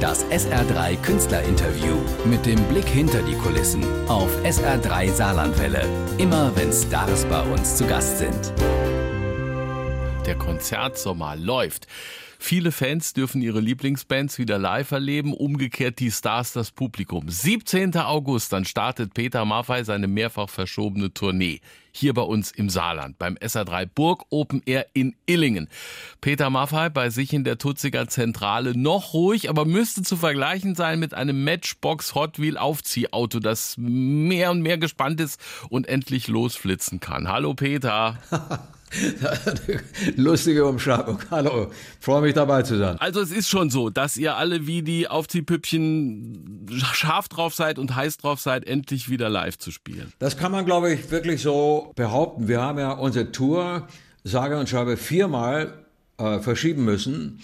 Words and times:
Das 0.00 0.24
SR3 0.26 0.96
Künstlerinterview 1.02 1.96
mit 2.24 2.46
dem 2.46 2.62
Blick 2.68 2.86
hinter 2.86 3.20
die 3.20 3.34
Kulissen 3.34 3.82
auf 4.06 4.30
SR3 4.44 5.10
Saarlandwelle. 5.10 5.88
Immer 6.18 6.54
wenn 6.54 6.72
Stars 6.72 7.24
bei 7.24 7.42
uns 7.42 7.76
zu 7.76 7.84
Gast 7.84 8.18
sind. 8.18 8.52
Der 10.24 10.36
Konzertsommer 10.36 11.34
läuft. 11.34 11.88
Viele 12.38 12.70
Fans 12.70 13.12
dürfen 13.12 13.42
ihre 13.42 13.58
Lieblingsbands 13.58 14.38
wieder 14.38 14.56
live 14.56 14.92
erleben, 14.92 15.32
umgekehrt 15.32 15.98
die 15.98 16.12
Stars 16.12 16.52
das 16.52 16.70
Publikum. 16.70 17.28
17. 17.28 17.96
August, 17.96 18.52
dann 18.52 18.64
startet 18.64 19.14
Peter 19.14 19.44
Maffay 19.44 19.82
seine 19.82 20.06
mehrfach 20.06 20.48
verschobene 20.48 21.12
Tournee. 21.12 21.60
Hier 21.92 22.14
bei 22.14 22.22
uns 22.22 22.50
im 22.50 22.70
Saarland, 22.70 23.18
beim 23.18 23.36
SA3 23.36 23.88
Burg 23.94 24.24
Open 24.30 24.62
Air 24.66 24.86
in 24.92 25.14
Illingen. 25.26 25.68
Peter 26.20 26.50
Maffay 26.50 26.90
bei 26.90 27.10
sich 27.10 27.32
in 27.32 27.44
der 27.44 27.58
Tutziger 27.58 28.08
Zentrale 28.08 28.76
noch 28.76 29.14
ruhig, 29.14 29.48
aber 29.50 29.64
müsste 29.64 30.02
zu 30.02 30.16
vergleichen 30.16 30.74
sein 30.74 30.98
mit 30.98 31.14
einem 31.14 31.44
Matchbox 31.44 32.14
Hot 32.14 32.38
Wheel 32.38 32.56
Aufziehauto, 32.56 33.40
das 33.40 33.76
mehr 33.78 34.50
und 34.50 34.62
mehr 34.62 34.78
gespannt 34.78 35.20
ist 35.20 35.40
und 35.68 35.88
endlich 35.88 36.28
losflitzen 36.28 37.00
kann. 37.00 37.28
Hallo 37.28 37.54
Peter. 37.54 38.18
Lustige 40.16 40.64
Umschreibung. 40.64 41.18
Hallo, 41.30 41.70
freue 42.00 42.22
mich 42.22 42.34
dabei 42.34 42.62
zu 42.62 42.78
sein. 42.78 42.96
Also 42.98 43.20
es 43.20 43.30
ist 43.30 43.48
schon 43.48 43.70
so, 43.70 43.90
dass 43.90 44.16
ihr 44.16 44.36
alle 44.36 44.66
wie 44.66 44.82
die 44.82 45.08
Aufziehpüppchen 45.08 46.66
scharf 46.94 47.28
drauf 47.28 47.54
seid 47.54 47.78
und 47.78 47.94
heiß 47.94 48.18
drauf 48.18 48.40
seid, 48.40 48.66
endlich 48.66 49.10
wieder 49.10 49.28
live 49.28 49.58
zu 49.58 49.70
spielen. 49.70 50.12
Das 50.18 50.36
kann 50.36 50.52
man, 50.52 50.64
glaube 50.64 50.92
ich, 50.92 51.10
wirklich 51.10 51.42
so 51.42 51.87
behaupten. 51.94 52.48
Wir 52.48 52.60
haben 52.60 52.78
ja 52.78 52.92
unsere 52.92 53.32
Tour, 53.32 53.88
sage 54.24 54.58
und 54.58 54.68
schreibe, 54.68 54.96
viermal 54.96 55.72
äh, 56.18 56.40
verschieben 56.40 56.84
müssen 56.84 57.40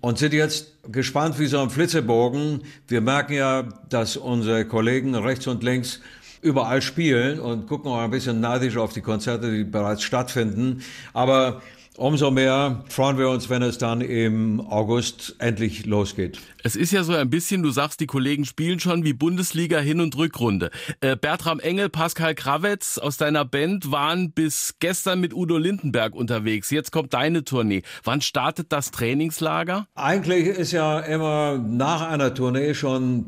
und 0.00 0.18
sind 0.18 0.34
jetzt 0.34 0.72
gespannt 0.90 1.38
wie 1.38 1.46
so 1.46 1.60
ein 1.60 1.70
Flitzebogen. 1.70 2.62
Wir 2.88 3.00
merken 3.00 3.32
ja, 3.32 3.64
dass 3.88 4.16
unsere 4.16 4.64
Kollegen 4.64 5.14
rechts 5.14 5.46
und 5.46 5.62
links 5.62 6.00
überall 6.42 6.82
spielen 6.82 7.40
und 7.40 7.66
gucken 7.66 7.90
auch 7.90 7.98
ein 7.98 8.10
bisschen 8.10 8.40
neidisch 8.40 8.76
auf 8.76 8.92
die 8.92 9.00
Konzerte, 9.00 9.50
die 9.50 9.64
bereits 9.64 10.02
stattfinden. 10.02 10.82
Aber 11.12 11.62
Umso 11.96 12.30
mehr 12.30 12.84
freuen 12.90 13.16
wir 13.16 13.30
uns, 13.30 13.48
wenn 13.48 13.62
es 13.62 13.78
dann 13.78 14.02
im 14.02 14.60
August 14.60 15.34
endlich 15.38 15.86
losgeht. 15.86 16.38
Es 16.62 16.76
ist 16.76 16.92
ja 16.92 17.02
so 17.04 17.14
ein 17.14 17.30
bisschen, 17.30 17.62
du 17.62 17.70
sagst, 17.70 18.00
die 18.00 18.06
Kollegen 18.06 18.44
spielen 18.44 18.80
schon 18.80 19.04
wie 19.04 19.14
Bundesliga 19.14 19.78
Hin- 19.78 20.00
und 20.00 20.14
Rückrunde. 20.16 20.70
Äh, 21.00 21.16
Bertram 21.16 21.58
Engel, 21.58 21.88
Pascal 21.88 22.34
Krawetz 22.34 22.98
aus 22.98 23.16
deiner 23.16 23.46
Band 23.46 23.90
waren 23.92 24.32
bis 24.32 24.74
gestern 24.78 25.20
mit 25.20 25.32
Udo 25.32 25.56
Lindenberg 25.56 26.14
unterwegs. 26.14 26.70
Jetzt 26.70 26.92
kommt 26.92 27.14
deine 27.14 27.44
Tournee. 27.44 27.82
Wann 28.04 28.20
startet 28.20 28.72
das 28.72 28.90
Trainingslager? 28.90 29.86
Eigentlich 29.94 30.48
ist 30.48 30.72
ja 30.72 31.00
immer 31.00 31.56
nach 31.56 32.02
einer 32.02 32.34
Tournee 32.34 32.74
schon 32.74 33.24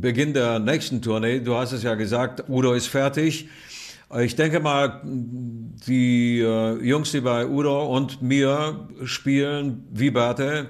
Beginn 0.00 0.34
der 0.34 0.58
nächsten 0.58 1.00
Tournee. 1.00 1.40
Du 1.40 1.56
hast 1.56 1.72
es 1.72 1.82
ja 1.82 1.94
gesagt, 1.94 2.44
Udo 2.50 2.74
ist 2.74 2.88
fertig. 2.88 3.48
Ich 4.18 4.34
denke 4.34 4.58
mal, 4.58 5.00
die 5.04 6.40
äh, 6.40 6.84
Jungs, 6.84 7.12
die 7.12 7.20
bei 7.20 7.46
Udo 7.46 7.94
und 7.94 8.20
mir 8.20 8.88
spielen, 9.04 9.86
wie 9.92 10.10
Berthe, 10.10 10.66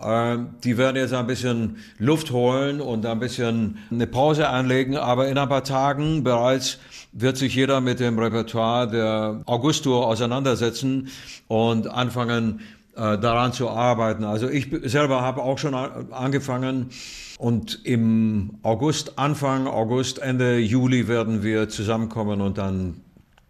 äh, 0.00 0.36
die 0.62 0.78
werden 0.78 0.94
jetzt 0.94 1.12
ein 1.12 1.26
bisschen 1.26 1.78
Luft 1.98 2.30
holen 2.30 2.80
und 2.80 3.04
ein 3.04 3.18
bisschen 3.18 3.78
eine 3.90 4.06
Pause 4.06 4.48
einlegen, 4.48 4.96
aber 4.96 5.26
in 5.26 5.38
ein 5.38 5.48
paar 5.48 5.64
Tagen 5.64 6.22
bereits 6.22 6.78
wird 7.10 7.36
sich 7.36 7.56
jeder 7.56 7.80
mit 7.80 7.98
dem 7.98 8.16
Repertoire 8.16 8.88
der 8.88 9.42
August-Tour 9.46 10.06
auseinandersetzen 10.06 11.08
und 11.48 11.88
anfangen, 11.88 12.60
daran 12.98 13.52
zu 13.52 13.70
arbeiten. 13.70 14.24
Also 14.24 14.48
ich 14.48 14.68
selber 14.82 15.22
habe 15.22 15.42
auch 15.42 15.58
schon 15.58 15.74
angefangen, 15.74 16.90
und 17.38 17.84
im 17.84 18.58
August, 18.64 19.16
Anfang 19.16 19.68
August, 19.68 20.18
Ende 20.18 20.58
Juli 20.58 21.06
werden 21.06 21.44
wir 21.44 21.68
zusammenkommen 21.68 22.40
und 22.40 22.58
dann 22.58 23.00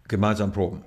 gemeinsam 0.07 0.53
proben. 0.53 0.83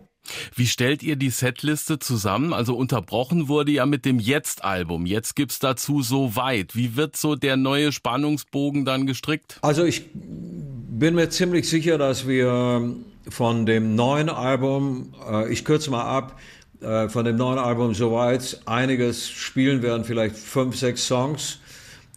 Wie 0.55 0.69
stellt 0.69 1.03
ihr 1.03 1.17
die 1.17 1.31
Setliste 1.31 1.99
zusammen? 1.99 2.53
Also 2.53 2.77
unterbrochen 2.77 3.49
wurde 3.49 3.73
ja 3.73 3.87
mit 3.87 4.05
dem 4.05 4.21
Jetzt-Album. 4.21 5.05
Jetzt 5.05 5.35
gibt's 5.35 5.59
dazu 5.59 6.01
so 6.01 6.37
weit. 6.37 6.77
Wie 6.77 6.95
wird 6.95 7.17
so 7.17 7.35
der 7.35 7.57
neue 7.57 7.91
Spannungsbogen 7.91 8.85
dann 8.85 9.09
gestrickt? 9.09 9.59
Also 9.63 9.85
ich 9.85 10.05
bin 10.15 11.17
mir 11.17 11.29
ziemlich 11.29 11.69
sicher, 11.69 11.99
dass 11.99 12.29
wir 12.29 12.95
von 13.29 13.67
dem 13.67 13.97
neuen 13.97 14.29
Album, 14.29 15.13
äh, 15.29 15.53
ich 15.53 15.65
kürze 15.65 15.91
mal 15.91 16.05
ab, 16.05 16.39
äh, 16.83 17.09
von 17.09 17.25
dem 17.25 17.37
neuen 17.37 17.59
Album 17.59 17.95
soweit 17.95 18.61
einiges 18.67 19.29
spielen 19.29 19.83
werden, 19.83 20.05
vielleicht 20.05 20.37
fünf, 20.37 20.77
sechs 20.77 21.07
Songs 21.07 21.59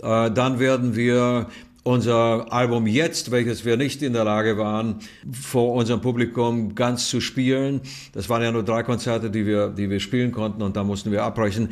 äh, 0.02 0.31
dann 0.31 0.59
werden 0.59 0.96
wir 0.96 1.48
unser 1.84 2.52
Album 2.52 2.88
jetzt, 2.88 3.30
welches 3.31 3.64
wir 3.64 3.78
nicht 3.78 4.02
in 4.02 4.14
der 4.14 4.24
Lage 4.24 4.58
waren, 4.58 4.96
vor 5.31 5.74
unserem 5.74 6.02
Publikum 6.02 6.74
ganz 6.74 7.09
zu 7.09 7.22
spielen. 7.22 7.81
Das 8.14 8.28
waren 8.28 8.42
ja 8.42 8.52
nur 8.52 8.64
drei 8.64 8.81
Konzerte, 8.81 9.30
die 9.30 9.46
wir, 9.46 9.70
die 9.70 9.90
wir 9.90 10.00
spielen 10.00 10.31
konnten 10.31 10.64
und 10.64 10.76
da 10.76 10.84
mussten 10.84 11.12
wir 11.12 11.24
abbrechen. 11.24 11.70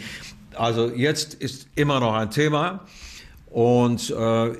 Also 0.54 0.90
jetzt 0.90 1.34
ist 1.34 1.68
immer 1.76 2.00
noch 2.00 2.14
ein 2.14 2.30
Thema 2.30 2.82
und 3.50 4.12
äh, 4.12 4.52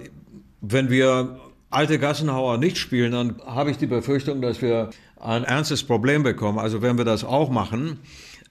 wenn 0.62 0.90
wir 0.90 1.40
alte 1.70 2.00
Gassenhauer 2.00 2.58
nicht 2.58 2.78
spielen, 2.78 3.12
dann 3.12 3.36
habe 3.46 3.70
ich 3.70 3.78
die 3.78 3.88
Befürchtung, 3.88 4.42
dass 4.42 4.62
wir 4.62 4.90
ein 5.24 5.44
ernstes 5.44 5.84
Problem 5.84 6.24
bekommen. 6.24 6.60
Also 6.60 6.82
wenn 6.82 6.98
wir 6.98 7.06
das 7.06 7.24
auch 7.24 7.50
machen 7.50 8.00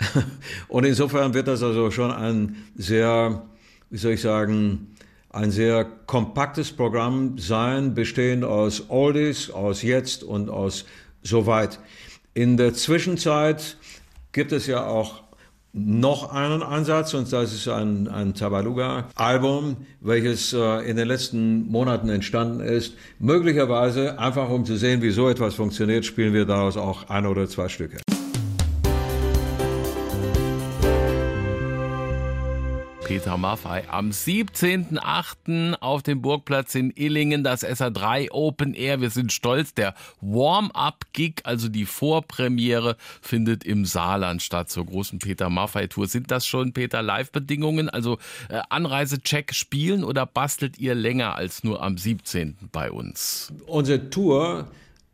und 0.68 0.84
insofern 0.84 1.34
wird 1.34 1.48
das 1.48 1.62
also 1.62 1.90
schon 1.90 2.10
ein 2.10 2.56
sehr, 2.74 3.42
wie 3.90 3.98
soll 3.98 4.12
ich 4.12 4.22
sagen, 4.22 4.88
ein 5.30 5.50
sehr 5.50 5.84
kompaktes 6.06 6.72
Programm 6.72 7.38
sein, 7.38 7.94
bestehend 7.94 8.44
aus 8.44 8.90
Oldies, 8.90 9.50
aus 9.50 9.82
Jetzt 9.82 10.24
und 10.24 10.50
aus 10.50 10.84
Soweit. 11.22 11.78
In 12.34 12.56
der 12.56 12.74
Zwischenzeit 12.74 13.76
gibt 14.32 14.52
es 14.52 14.66
ja 14.66 14.86
auch 14.86 15.22
noch 15.72 16.32
einen 16.32 16.62
Ansatz 16.62 17.14
und 17.14 17.32
das 17.32 17.54
ist 17.54 17.66
ein, 17.66 18.06
ein 18.08 18.34
Tabaluga-Album, 18.34 19.76
welches 20.00 20.52
äh, 20.52 20.88
in 20.88 20.96
den 20.96 21.08
letzten 21.08 21.66
Monaten 21.66 22.10
entstanden 22.10 22.60
ist. 22.60 22.94
Möglicherweise, 23.18 24.18
einfach 24.18 24.50
um 24.50 24.66
zu 24.66 24.76
sehen, 24.76 25.00
wie 25.00 25.10
so 25.10 25.28
etwas 25.30 25.54
funktioniert, 25.54 26.04
spielen 26.04 26.34
wir 26.34 26.44
daraus 26.44 26.76
auch 26.76 27.08
ein 27.08 27.26
oder 27.26 27.48
zwei 27.48 27.68
Stücke. 27.68 27.98
Peter 33.04 33.36
Maffei. 33.36 33.88
Am 33.88 34.10
17.08. 34.10 35.74
auf 35.80 36.02
dem 36.02 36.22
Burgplatz 36.22 36.74
in 36.74 36.90
Illingen 36.90 37.44
das 37.44 37.64
SA3 37.64 38.30
Open 38.30 38.74
Air. 38.74 39.00
Wir 39.00 39.10
sind 39.10 39.32
stolz. 39.32 39.74
Der 39.74 39.94
Warm-up-Gig, 40.20 41.42
also 41.44 41.68
die 41.68 41.84
Vorpremiere, 41.84 42.96
findet 43.20 43.64
im 43.64 43.84
Saarland 43.84 44.42
statt 44.42 44.70
zur 44.70 44.86
großen 44.86 45.18
Peter 45.18 45.50
Maffei-Tour. 45.50 46.06
Sind 46.06 46.30
das 46.30 46.46
schon, 46.46 46.72
Peter, 46.72 47.02
Live-Bedingungen? 47.02 47.88
Also 47.88 48.18
äh, 48.48 48.60
Anreisecheck 48.68 49.54
spielen 49.54 50.04
oder 50.04 50.24
bastelt 50.24 50.78
ihr 50.78 50.94
länger 50.94 51.34
als 51.34 51.64
nur 51.64 51.82
am 51.82 51.98
17. 51.98 52.56
bei 52.72 52.90
uns? 52.90 53.52
Unsere 53.66 54.10
Tour 54.10 54.69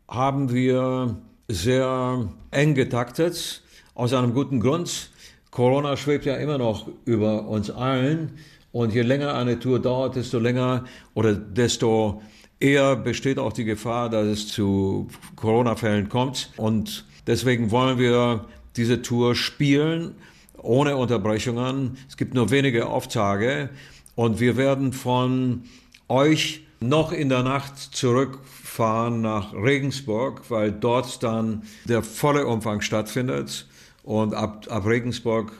haben 0.07 0.51
wir 0.51 1.15
sehr 1.47 2.29
eng 2.51 2.75
getaktet, 2.75 3.63
aus 3.95 4.13
einem 4.13 4.33
guten 4.33 4.59
Grund. 4.59 5.09
Corona 5.51 5.97
schwebt 5.97 6.25
ja 6.25 6.35
immer 6.35 6.57
noch 6.57 6.89
über 7.05 7.47
uns 7.47 7.71
allen. 7.71 8.31
Und 8.71 8.93
je 8.93 9.01
länger 9.01 9.33
eine 9.33 9.59
Tour 9.59 9.79
dauert, 9.79 10.15
desto 10.15 10.37
länger 10.37 10.85
oder 11.15 11.33
desto 11.33 12.21
eher 12.59 12.95
besteht 12.95 13.39
auch 13.39 13.53
die 13.53 13.63
Gefahr, 13.63 14.09
dass 14.09 14.27
es 14.27 14.47
zu 14.47 15.07
Corona-Fällen 15.35 16.09
kommt. 16.09 16.51
Und 16.57 17.05
deswegen 17.25 17.71
wollen 17.71 17.97
wir 17.97 18.45
diese 18.75 19.01
Tour 19.01 19.35
spielen 19.35 20.15
ohne 20.61 20.97
Unterbrechungen. 20.97 21.97
Es 22.07 22.17
gibt 22.17 22.33
nur 22.33 22.51
wenige 22.51 22.87
Auftage. 22.87 23.69
Und 24.15 24.39
wir 24.39 24.57
werden 24.57 24.93
von 24.93 25.63
euch 26.07 26.65
noch 26.81 27.11
in 27.11 27.29
der 27.29 27.43
Nacht 27.43 27.77
zurückfahren 27.77 29.21
nach 29.21 29.53
Regensburg, 29.53 30.49
weil 30.49 30.71
dort 30.71 31.23
dann 31.23 31.63
der 31.85 32.03
volle 32.03 32.45
Umfang 32.45 32.81
stattfindet. 32.81 33.67
Und 34.09 34.33
ab, 34.33 34.65
ab 34.71 34.87
Regensburg 34.87 35.51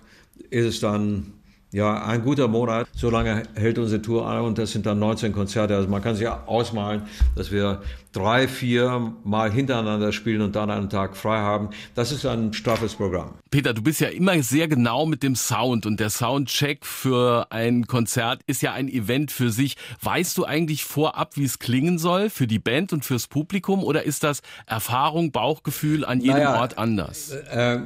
ist 0.49 0.65
es 0.65 0.79
dann 0.79 1.33
ja, 1.71 2.03
ein 2.03 2.23
guter 2.23 2.47
Monat. 2.47 2.87
So 2.95 3.11
lange 3.11 3.43
hält 3.53 3.77
unsere 3.77 4.01
Tour 4.01 4.25
an 4.25 4.41
und 4.41 4.57
das 4.57 4.71
sind 4.71 4.87
dann 4.87 4.97
19 4.97 5.33
Konzerte. 5.33 5.75
Also 5.75 5.87
man 5.87 6.01
kann 6.01 6.15
sich 6.15 6.27
ausmalen, 6.27 7.03
dass 7.35 7.51
wir 7.51 7.83
drei, 8.11 8.47
vier 8.47 9.13
Mal 9.23 9.51
hintereinander 9.51 10.11
spielen 10.13 10.41
und 10.41 10.55
dann 10.55 10.71
einen 10.71 10.89
Tag 10.89 11.15
frei 11.15 11.37
haben. 11.37 11.69
Das 11.93 12.11
ist 12.11 12.25
ein 12.25 12.51
straffes 12.53 12.95
Programm. 12.95 13.35
Peter, 13.51 13.75
du 13.75 13.83
bist 13.83 14.01
ja 14.01 14.07
immer 14.07 14.41
sehr 14.41 14.67
genau 14.67 15.05
mit 15.05 15.21
dem 15.21 15.35
Sound 15.35 15.85
und 15.85 15.99
der 15.99 16.09
Soundcheck 16.09 16.87
für 16.87 17.51
ein 17.51 17.85
Konzert 17.85 18.41
ist 18.47 18.63
ja 18.63 18.73
ein 18.73 18.89
Event 18.89 19.31
für 19.31 19.51
sich. 19.51 19.77
Weißt 20.01 20.35
du 20.39 20.45
eigentlich 20.45 20.85
vorab, 20.85 21.37
wie 21.37 21.43
es 21.43 21.59
klingen 21.59 21.99
soll 21.99 22.31
für 22.31 22.47
die 22.47 22.57
Band 22.57 22.93
und 22.93 23.05
fürs 23.05 23.27
Publikum 23.27 23.83
oder 23.83 24.05
ist 24.05 24.23
das 24.23 24.41
Erfahrung, 24.65 25.31
Bauchgefühl 25.31 26.03
an 26.03 26.19
jedem 26.19 26.37
naja, 26.37 26.59
Ort 26.59 26.79
anders? 26.79 27.29
Äh, 27.29 27.81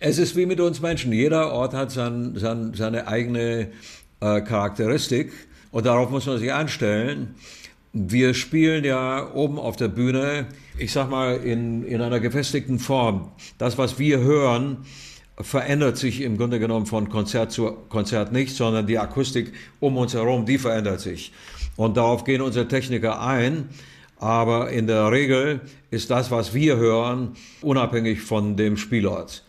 es 0.00 0.16
ist 0.18 0.34
wie 0.34 0.46
mit 0.46 0.60
uns 0.60 0.80
Menschen. 0.80 1.12
Jeder 1.12 1.52
Ort 1.52 1.74
hat 1.74 1.90
sein, 1.90 2.32
sein, 2.36 2.72
seine 2.74 3.06
eigene 3.06 3.68
äh, 4.20 4.40
Charakteristik. 4.40 5.30
Und 5.70 5.84
darauf 5.86 6.10
muss 6.10 6.26
man 6.26 6.38
sich 6.38 6.52
einstellen. 6.52 7.34
Wir 7.92 8.32
spielen 8.34 8.84
ja 8.84 9.30
oben 9.34 9.58
auf 9.58 9.76
der 9.76 9.88
Bühne, 9.88 10.46
ich 10.78 10.92
sag 10.92 11.10
mal, 11.10 11.36
in, 11.36 11.84
in 11.84 12.00
einer 12.00 12.18
gefestigten 12.18 12.78
Form. 12.78 13.30
Das, 13.58 13.76
was 13.76 13.98
wir 13.98 14.20
hören, 14.20 14.78
verändert 15.38 15.98
sich 15.98 16.22
im 16.22 16.38
Grunde 16.38 16.58
genommen 16.58 16.86
von 16.86 17.10
Konzert 17.10 17.52
zu 17.52 17.70
Konzert 17.88 18.32
nicht, 18.32 18.56
sondern 18.56 18.86
die 18.86 18.98
Akustik 18.98 19.52
um 19.80 19.98
uns 19.98 20.14
herum, 20.14 20.46
die 20.46 20.58
verändert 20.58 21.00
sich. 21.00 21.32
Und 21.76 21.98
darauf 21.98 22.24
gehen 22.24 22.40
unsere 22.40 22.68
Techniker 22.68 23.20
ein. 23.20 23.68
Aber 24.16 24.70
in 24.70 24.86
der 24.86 25.10
Regel 25.10 25.60
ist 25.90 26.10
das, 26.10 26.30
was 26.30 26.54
wir 26.54 26.76
hören, 26.76 27.36
unabhängig 27.60 28.20
von 28.20 28.56
dem 28.56 28.76
Spielort. 28.76 29.44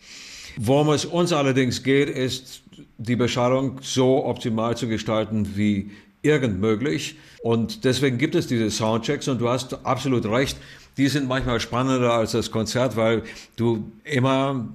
Worum 0.57 0.89
es 0.89 1.05
uns 1.05 1.33
allerdings 1.33 1.83
geht, 1.83 2.09
ist, 2.09 2.61
die 2.97 3.15
Beschallung 3.15 3.79
so 3.81 4.25
optimal 4.25 4.77
zu 4.77 4.87
gestalten 4.87 5.55
wie 5.55 5.91
irgend 6.21 6.59
möglich. 6.59 7.15
Und 7.41 7.83
deswegen 7.83 8.17
gibt 8.17 8.35
es 8.35 8.47
diese 8.47 8.69
Soundchecks 8.69 9.27
und 9.27 9.41
du 9.41 9.49
hast 9.49 9.85
absolut 9.85 10.25
recht 10.25 10.57
die 10.97 11.07
sind 11.07 11.27
manchmal 11.27 11.59
spannender 11.59 12.13
als 12.13 12.33
das 12.33 12.51
Konzert, 12.51 12.95
weil 12.95 13.23
du 13.55 13.91
immer 14.03 14.67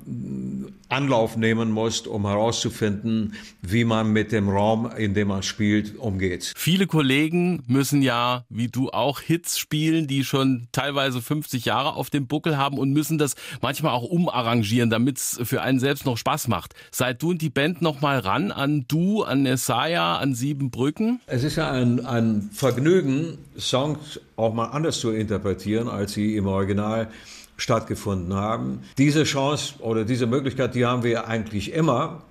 Anlauf 0.88 1.36
nehmen 1.36 1.70
musst, 1.70 2.06
um 2.06 2.26
herauszufinden, 2.26 3.34
wie 3.62 3.84
man 3.84 4.12
mit 4.12 4.30
dem 4.30 4.48
Raum, 4.48 4.90
in 4.96 5.14
dem 5.14 5.28
man 5.28 5.42
spielt, 5.42 5.98
umgeht. 5.98 6.52
Viele 6.56 6.86
Kollegen 6.86 7.64
müssen 7.66 8.02
ja, 8.02 8.44
wie 8.48 8.68
du 8.68 8.90
auch, 8.90 9.20
Hits 9.20 9.58
spielen, 9.58 10.06
die 10.06 10.24
schon 10.24 10.68
teilweise 10.70 11.20
50 11.20 11.64
Jahre 11.64 11.94
auf 11.94 12.10
dem 12.10 12.28
Buckel 12.28 12.56
haben 12.56 12.78
und 12.78 12.92
müssen 12.92 13.18
das 13.18 13.34
manchmal 13.60 13.92
auch 13.92 14.04
umarrangieren, 14.04 14.90
damit 14.90 15.18
es 15.18 15.40
für 15.42 15.62
einen 15.62 15.80
selbst 15.80 16.06
noch 16.06 16.16
Spaß 16.16 16.48
macht. 16.48 16.74
Seid 16.92 17.22
du 17.22 17.30
und 17.30 17.42
die 17.42 17.50
Band 17.50 17.82
noch 17.82 18.00
mal 18.00 18.18
ran 18.18 18.52
an 18.52 18.84
Du, 18.86 19.24
an 19.24 19.42
Nesaya, 19.42 20.18
an 20.18 20.34
Siebenbrücken? 20.34 21.20
Es 21.26 21.42
ist 21.42 21.56
ja 21.56 21.70
ein, 21.70 22.04
ein 22.06 22.48
Vergnügen, 22.52 23.38
Songs 23.58 24.20
auch 24.36 24.54
mal 24.54 24.66
anders 24.66 25.00
zu 25.00 25.10
interpretieren, 25.10 25.88
als 25.88 26.12
sie 26.12 26.36
im 26.36 26.46
Original 26.46 27.08
stattgefunden 27.56 28.34
haben. 28.34 28.80
Diese 28.98 29.24
Chance 29.24 29.74
oder 29.80 30.04
diese 30.04 30.26
Möglichkeit, 30.26 30.74
die 30.74 30.84
haben 30.84 31.02
wir 31.02 31.26
eigentlich 31.26 31.72
immer 31.72 32.22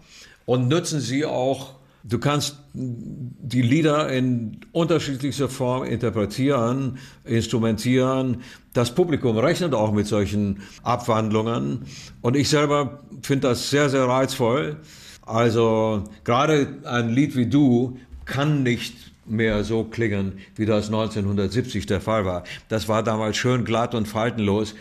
und 0.46 0.68
nutzen 0.68 1.00
sie 1.00 1.26
auch. 1.26 1.76
Du 2.04 2.20
kannst 2.20 2.60
die 2.74 3.64
Lieder 3.64 4.10
in 4.10 4.60
unterschiedlichster 4.72 5.50
Form 5.50 5.84
interpretieren, 5.84 7.00
instrumentieren. 7.24 8.44
Das 8.74 8.94
Publikum 8.94 9.40
rechnet 9.40 9.74
auch 9.74 9.92
mit 9.92 10.06
solchen 10.06 10.62
Abwandlungen. 10.84 11.88
Und 12.22 12.36
ich 12.36 12.50
selber 12.50 13.00
finde 13.24 13.48
das 13.48 13.72
sehr, 13.72 13.90
sehr 13.90 14.08
reizvoll. 14.08 14.78
Also 15.26 16.04
gerade 16.24 16.68
ein 16.84 17.10
Lied 17.10 17.36
wie 17.36 17.48
du 17.48 17.98
kann 18.26 18.62
nicht 18.62 19.15
mehr 19.28 19.64
so 19.64 19.84
klingen, 19.84 20.34
wie 20.56 20.66
das 20.66 20.88
1970 20.88 21.86
der 21.86 22.02
Fall 22.02 22.26
war. 22.26 22.44
Das 22.70 22.88
war 22.88 23.04
damals 23.04 23.38
schön 23.38 23.66
glatt 23.66 23.96
und 23.96 24.08
faltenlos. 24.08 24.76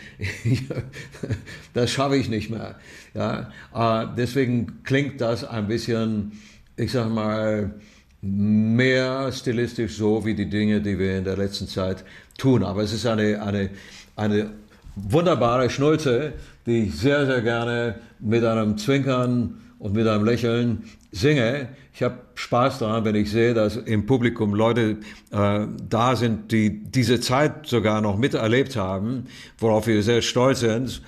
das 1.73 1.91
schaffe 1.91 2.17
ich 2.17 2.29
nicht 2.29 2.49
mehr. 2.49 2.75
Ja, 3.13 3.51
äh, 3.73 4.07
deswegen 4.15 4.83
klingt 4.83 5.21
das 5.21 5.43
ein 5.43 5.67
bisschen, 5.67 6.33
ich 6.77 6.91
sag 6.91 7.09
mal, 7.09 7.73
mehr 8.21 9.31
stilistisch 9.31 9.95
so 9.97 10.25
wie 10.25 10.33
die 10.33 10.49
Dinge, 10.49 10.81
die 10.81 10.97
wir 10.97 11.17
in 11.17 11.23
der 11.23 11.37
letzten 11.37 11.67
Zeit 11.67 12.03
tun. 12.37 12.63
Aber 12.63 12.81
es 12.81 12.93
ist 12.93 13.05
eine, 13.05 13.41
eine, 13.41 13.69
eine 14.15 14.51
wunderbare 14.95 15.69
Schnulze, 15.69 16.33
die 16.65 16.85
ich 16.85 16.95
sehr, 16.95 17.25
sehr 17.25 17.41
gerne 17.41 17.95
mit 18.19 18.43
einem 18.43 18.77
Zwinkern 18.77 19.61
und 19.79 19.93
mit 19.93 20.07
einem 20.07 20.25
Lächeln 20.25 20.83
singe. 21.11 21.69
Ich 21.93 22.03
habe 22.03 22.19
Spaß 22.35 22.79
daran, 22.79 23.05
wenn 23.05 23.15
ich 23.15 23.31
sehe, 23.31 23.53
dass 23.53 23.77
im 23.77 24.05
Publikum 24.05 24.53
Leute 24.53 24.97
äh, 25.31 25.67
da 25.89 26.15
sind, 26.15 26.51
die 26.51 26.83
diese 26.83 27.19
Zeit 27.19 27.67
sogar 27.67 28.01
noch 28.01 28.17
miterlebt 28.17 28.75
haben, 28.75 29.25
worauf 29.57 29.87
wir 29.87 30.03
sehr 30.03 30.21
stolz 30.21 30.59
sind. 30.61 31.01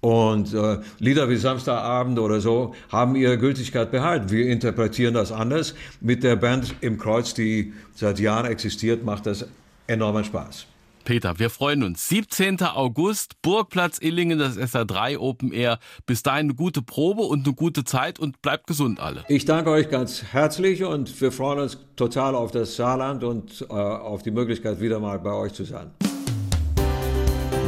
Und 0.00 0.52
äh, 0.52 0.80
Lieder 0.98 1.30
wie 1.30 1.36
Samstagabend 1.36 2.18
oder 2.18 2.40
so 2.40 2.74
haben 2.90 3.16
ihre 3.16 3.38
Gültigkeit 3.38 3.90
behalten. 3.90 4.30
Wir 4.30 4.48
interpretieren 4.48 5.14
das 5.14 5.32
anders. 5.32 5.74
Mit 6.02 6.22
der 6.22 6.36
Band 6.36 6.74
im 6.82 6.98
Kreuz, 6.98 7.32
die 7.32 7.72
seit 7.94 8.20
Jahren 8.20 8.44
existiert, 8.44 9.02
macht 9.02 9.24
das 9.24 9.46
enormen 9.86 10.24
Spaß. 10.24 10.66
Peter, 11.04 11.38
wir 11.38 11.50
freuen 11.50 11.82
uns. 11.82 12.08
17. 12.08 12.62
August, 12.62 13.40
Burgplatz 13.42 13.98
Illingen, 14.00 14.38
das 14.38 14.58
SA3 14.58 15.18
Open 15.18 15.52
Air. 15.52 15.78
Bis 16.06 16.22
dahin 16.22 16.46
eine 16.46 16.54
gute 16.54 16.82
Probe 16.82 17.22
und 17.22 17.46
eine 17.46 17.54
gute 17.54 17.84
Zeit 17.84 18.18
und 18.18 18.42
bleibt 18.42 18.66
gesund 18.66 19.00
alle. 19.00 19.24
Ich 19.28 19.44
danke 19.44 19.70
euch 19.70 19.90
ganz 19.90 20.22
herzlich 20.32 20.82
und 20.84 21.20
wir 21.20 21.32
freuen 21.32 21.60
uns 21.60 21.78
total 21.96 22.34
auf 22.34 22.50
das 22.50 22.76
Saarland 22.76 23.22
und 23.24 23.66
äh, 23.68 23.72
auf 23.72 24.22
die 24.22 24.30
Möglichkeit, 24.30 24.80
wieder 24.80 24.98
mal 25.00 25.18
bei 25.18 25.32
euch 25.32 25.52
zu 25.52 25.64
sein. 25.64 25.90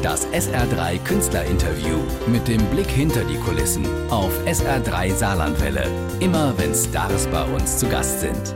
Das 0.03 0.27
SR3 0.29 0.99
Künstlerinterview 1.05 1.99
mit 2.29 2.47
dem 2.47 2.65
Blick 2.67 2.89
hinter 2.89 3.25
die 3.25 3.39
Kulissen 3.39 3.85
auf 4.09 4.33
SR3 4.47 5.13
Saarlandwelle. 5.13 5.85
Immer 6.21 6.55
wenn 6.59 6.75
Stars 6.75 7.27
bei 7.27 7.43
uns 7.53 7.79
zu 7.79 7.89
Gast 7.89 8.21
sind. 8.21 8.55